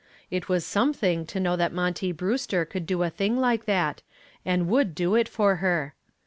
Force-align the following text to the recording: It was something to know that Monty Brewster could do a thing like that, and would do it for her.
It 0.31 0.49
was 0.49 0.65
something 0.65 1.27
to 1.27 1.39
know 1.39 1.55
that 1.55 1.71
Monty 1.71 2.11
Brewster 2.11 2.65
could 2.65 2.87
do 2.87 3.03
a 3.03 3.11
thing 3.11 3.37
like 3.37 3.65
that, 3.65 4.01
and 4.43 4.67
would 4.67 4.95
do 4.95 5.13
it 5.13 5.29
for 5.29 5.57
her. 5.57 5.93